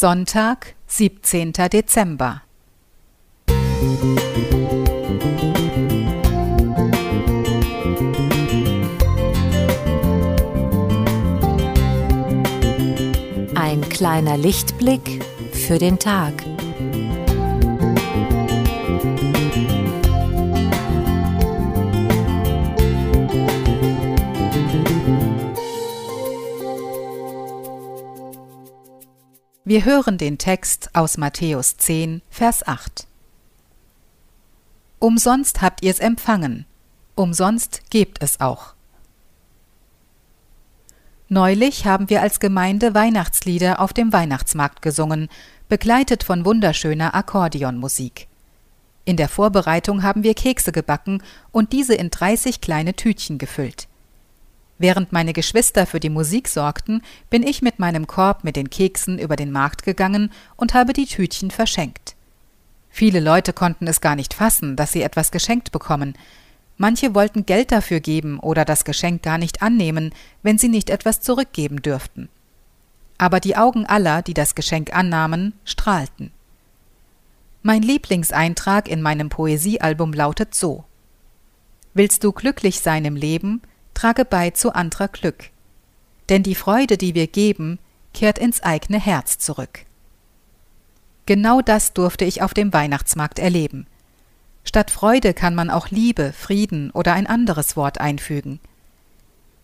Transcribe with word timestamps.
Sonntag, 0.00 0.76
17. 0.86 1.52
Dezember. 1.72 2.42
Ein 13.56 13.88
kleiner 13.88 14.36
Lichtblick 14.36 15.24
für 15.50 15.80
den 15.80 15.98
Tag. 15.98 16.44
Wir 29.68 29.84
hören 29.84 30.16
den 30.16 30.38
Text 30.38 30.88
aus 30.94 31.18
Matthäus 31.18 31.76
10, 31.76 32.22
Vers 32.30 32.66
8. 32.66 33.06
Umsonst 34.98 35.60
habt 35.60 35.84
ihr's 35.84 35.98
empfangen, 35.98 36.64
umsonst 37.16 37.82
gebt 37.90 38.22
es 38.22 38.40
auch. 38.40 38.72
Neulich 41.28 41.84
haben 41.84 42.08
wir 42.08 42.22
als 42.22 42.40
Gemeinde 42.40 42.94
Weihnachtslieder 42.94 43.80
auf 43.80 43.92
dem 43.92 44.10
Weihnachtsmarkt 44.10 44.80
gesungen, 44.80 45.28
begleitet 45.68 46.24
von 46.24 46.46
wunderschöner 46.46 47.14
Akkordeonmusik. 47.14 48.26
In 49.04 49.18
der 49.18 49.28
Vorbereitung 49.28 50.02
haben 50.02 50.22
wir 50.22 50.32
Kekse 50.32 50.72
gebacken 50.72 51.22
und 51.52 51.74
diese 51.74 51.94
in 51.94 52.08
30 52.08 52.62
kleine 52.62 52.94
Tütchen 52.94 53.36
gefüllt. 53.36 53.86
Während 54.78 55.12
meine 55.12 55.32
Geschwister 55.32 55.86
für 55.86 55.98
die 55.98 56.10
Musik 56.10 56.48
sorgten, 56.48 57.02
bin 57.30 57.42
ich 57.42 57.62
mit 57.62 57.80
meinem 57.80 58.06
Korb 58.06 58.44
mit 58.44 58.54
den 58.54 58.70
Keksen 58.70 59.18
über 59.18 59.34
den 59.34 59.50
Markt 59.50 59.82
gegangen 59.82 60.30
und 60.56 60.72
habe 60.72 60.92
die 60.92 61.06
Tütchen 61.06 61.50
verschenkt. 61.50 62.14
Viele 62.88 63.20
Leute 63.20 63.52
konnten 63.52 63.86
es 63.88 64.00
gar 64.00 64.16
nicht 64.16 64.34
fassen, 64.34 64.76
dass 64.76 64.92
sie 64.92 65.02
etwas 65.02 65.30
geschenkt 65.32 65.72
bekommen. 65.72 66.14
Manche 66.76 67.14
wollten 67.14 67.44
Geld 67.44 67.72
dafür 67.72 67.98
geben 67.98 68.38
oder 68.38 68.64
das 68.64 68.84
Geschenk 68.84 69.22
gar 69.22 69.36
nicht 69.36 69.62
annehmen, 69.62 70.14
wenn 70.42 70.58
sie 70.58 70.68
nicht 70.68 70.90
etwas 70.90 71.20
zurückgeben 71.20 71.82
dürften. 71.82 72.28
Aber 73.18 73.40
die 73.40 73.56
Augen 73.56 73.84
aller, 73.84 74.22
die 74.22 74.34
das 74.34 74.54
Geschenk 74.54 74.94
annahmen, 74.94 75.54
strahlten. 75.64 76.30
Mein 77.62 77.82
Lieblingseintrag 77.82 78.88
in 78.88 79.02
meinem 79.02 79.28
Poesiealbum 79.28 80.12
lautet 80.12 80.54
so 80.54 80.84
Willst 81.94 82.22
du 82.22 82.30
glücklich 82.30 82.78
sein 82.78 83.04
im 83.04 83.16
Leben, 83.16 83.60
trage 83.98 84.24
bei 84.24 84.50
zu 84.50 84.72
anderer 84.76 85.08
Glück. 85.08 85.50
Denn 86.28 86.44
die 86.44 86.54
Freude, 86.54 86.96
die 86.96 87.16
wir 87.16 87.26
geben, 87.26 87.80
kehrt 88.14 88.38
ins 88.38 88.62
eigene 88.62 89.00
Herz 89.00 89.38
zurück. 89.38 89.86
Genau 91.26 91.62
das 91.62 91.94
durfte 91.94 92.24
ich 92.24 92.40
auf 92.40 92.54
dem 92.54 92.72
Weihnachtsmarkt 92.72 93.40
erleben. 93.40 93.88
Statt 94.62 94.92
Freude 94.92 95.34
kann 95.34 95.56
man 95.56 95.68
auch 95.68 95.88
Liebe, 95.88 96.32
Frieden 96.32 96.92
oder 96.92 97.12
ein 97.14 97.26
anderes 97.26 97.76
Wort 97.76 98.00
einfügen. 98.00 98.60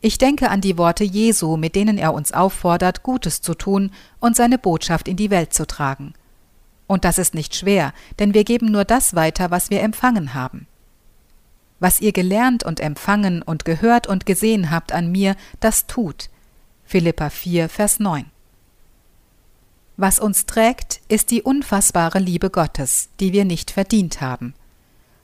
Ich 0.00 0.16
denke 0.16 0.48
an 0.48 0.60
die 0.60 0.78
Worte 0.78 1.02
Jesu, 1.02 1.56
mit 1.56 1.74
denen 1.74 1.98
er 1.98 2.14
uns 2.14 2.30
auffordert, 2.32 3.02
Gutes 3.02 3.40
zu 3.40 3.54
tun 3.54 3.90
und 4.20 4.36
seine 4.36 4.58
Botschaft 4.58 5.08
in 5.08 5.16
die 5.16 5.30
Welt 5.30 5.52
zu 5.52 5.66
tragen. 5.66 6.14
Und 6.86 7.04
das 7.04 7.18
ist 7.18 7.34
nicht 7.34 7.56
schwer, 7.56 7.92
denn 8.20 8.32
wir 8.32 8.44
geben 8.44 8.70
nur 8.70 8.84
das 8.84 9.16
weiter, 9.16 9.50
was 9.50 9.70
wir 9.70 9.80
empfangen 9.82 10.34
haben. 10.34 10.68
Was 11.80 12.00
ihr 12.00 12.12
gelernt 12.12 12.62
und 12.62 12.78
empfangen 12.78 13.42
und 13.42 13.64
gehört 13.64 14.06
und 14.06 14.26
gesehen 14.26 14.70
habt 14.70 14.92
an 14.92 15.10
mir, 15.10 15.34
das 15.58 15.86
tut. 15.86 16.28
Philippa 16.84 17.30
4, 17.30 17.68
Vers 17.68 17.98
9. 17.98 18.26
Was 19.96 20.18
uns 20.18 20.46
trägt, 20.46 21.00
ist 21.08 21.30
die 21.30 21.42
unfassbare 21.42 22.18
Liebe 22.18 22.50
Gottes, 22.50 23.08
die 23.18 23.32
wir 23.32 23.44
nicht 23.44 23.70
verdient 23.70 24.20
haben. 24.20 24.54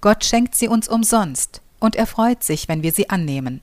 Gott 0.00 0.24
schenkt 0.24 0.54
sie 0.54 0.68
uns 0.68 0.88
umsonst, 0.88 1.60
und 1.78 1.96
er 1.96 2.06
freut 2.06 2.44
sich, 2.44 2.68
wenn 2.68 2.82
wir 2.82 2.92
sie 2.92 3.10
annehmen. 3.10 3.62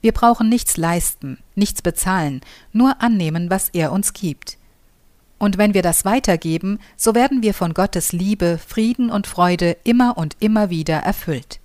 Wir 0.00 0.12
brauchen 0.12 0.48
nichts 0.48 0.76
leisten, 0.76 1.38
nichts 1.54 1.82
bezahlen, 1.82 2.40
nur 2.72 3.02
annehmen, 3.02 3.50
was 3.50 3.68
er 3.70 3.90
uns 3.90 4.12
gibt. 4.12 4.58
Und 5.38 5.56
wenn 5.56 5.74
wir 5.74 5.82
das 5.82 6.04
weitergeben, 6.04 6.78
so 6.96 7.14
werden 7.14 7.42
wir 7.42 7.54
von 7.54 7.74
Gottes 7.74 8.12
Liebe, 8.12 8.58
Frieden 8.64 9.10
und 9.10 9.26
Freude 9.26 9.76
immer 9.84 10.18
und 10.18 10.36
immer 10.40 10.70
wieder 10.70 10.98
erfüllt. 10.98 11.57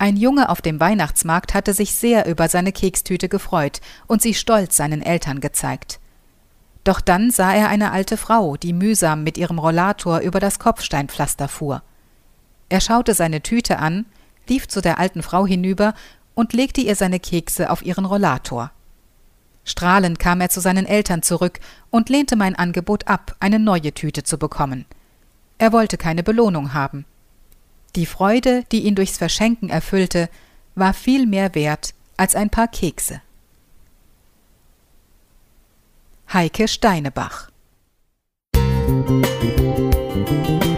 Ein 0.00 0.16
Junge 0.16 0.48
auf 0.48 0.62
dem 0.62 0.80
Weihnachtsmarkt 0.80 1.52
hatte 1.52 1.74
sich 1.74 1.94
sehr 1.94 2.26
über 2.26 2.48
seine 2.48 2.72
Kekstüte 2.72 3.28
gefreut 3.28 3.82
und 4.06 4.22
sie 4.22 4.32
stolz 4.32 4.74
seinen 4.74 5.02
Eltern 5.02 5.40
gezeigt. 5.40 6.00
Doch 6.84 7.02
dann 7.02 7.30
sah 7.30 7.52
er 7.52 7.68
eine 7.68 7.92
alte 7.92 8.16
Frau, 8.16 8.56
die 8.56 8.72
mühsam 8.72 9.24
mit 9.24 9.36
ihrem 9.36 9.58
Rollator 9.58 10.20
über 10.20 10.40
das 10.40 10.58
Kopfsteinpflaster 10.58 11.48
fuhr. 11.48 11.82
Er 12.70 12.80
schaute 12.80 13.12
seine 13.12 13.42
Tüte 13.42 13.78
an, 13.78 14.06
lief 14.48 14.68
zu 14.68 14.80
der 14.80 14.98
alten 14.98 15.22
Frau 15.22 15.46
hinüber 15.46 15.92
und 16.34 16.54
legte 16.54 16.80
ihr 16.80 16.96
seine 16.96 17.20
Kekse 17.20 17.68
auf 17.68 17.84
ihren 17.84 18.06
Rollator. 18.06 18.70
Strahlend 19.64 20.18
kam 20.18 20.40
er 20.40 20.48
zu 20.48 20.62
seinen 20.62 20.86
Eltern 20.86 21.22
zurück 21.22 21.60
und 21.90 22.08
lehnte 22.08 22.36
mein 22.36 22.56
Angebot 22.56 23.06
ab, 23.06 23.36
eine 23.38 23.58
neue 23.58 23.92
Tüte 23.92 24.22
zu 24.22 24.38
bekommen. 24.38 24.86
Er 25.58 25.74
wollte 25.74 25.98
keine 25.98 26.22
Belohnung 26.22 26.72
haben. 26.72 27.04
Die 27.96 28.06
Freude, 28.06 28.64
die 28.70 28.84
ihn 28.84 28.94
durchs 28.94 29.18
Verschenken 29.18 29.68
erfüllte, 29.68 30.28
war 30.74 30.94
viel 30.94 31.26
mehr 31.26 31.54
wert 31.54 31.94
als 32.16 32.34
ein 32.34 32.50
paar 32.50 32.68
Kekse. 32.68 33.22
Heike 36.32 36.68
Steinebach 36.68 37.48
Musik 38.54 40.69